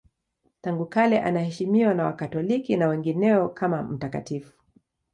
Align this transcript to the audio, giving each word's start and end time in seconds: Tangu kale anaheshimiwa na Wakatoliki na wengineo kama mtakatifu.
Tangu 0.61 0.85
kale 0.85 1.19
anaheshimiwa 1.21 1.93
na 1.93 2.05
Wakatoliki 2.05 2.77
na 2.77 2.87
wengineo 2.87 3.49
kama 3.49 3.83
mtakatifu. 3.83 4.53